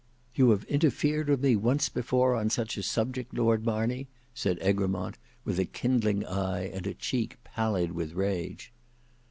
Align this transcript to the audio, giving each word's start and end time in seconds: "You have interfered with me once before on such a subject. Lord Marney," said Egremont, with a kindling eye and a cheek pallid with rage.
"You 0.33 0.49
have 0.49 0.63
interfered 0.63 1.29
with 1.29 1.43
me 1.43 1.55
once 1.55 1.87
before 1.87 2.33
on 2.33 2.49
such 2.49 2.75
a 2.75 2.81
subject. 2.81 3.35
Lord 3.37 3.63
Marney," 3.63 4.07
said 4.33 4.57
Egremont, 4.59 5.19
with 5.43 5.59
a 5.59 5.65
kindling 5.65 6.25
eye 6.25 6.63
and 6.69 6.87
a 6.87 6.95
cheek 6.95 7.37
pallid 7.43 7.91
with 7.91 8.13
rage. 8.13 8.73